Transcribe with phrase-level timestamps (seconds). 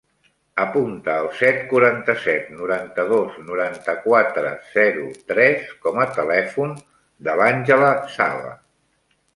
[0.61, 6.77] Apunta el set, quaranta-set, noranta-dos, noranta-quatre, zero, tres com a telèfon
[7.29, 8.61] de l'Àngela Sava.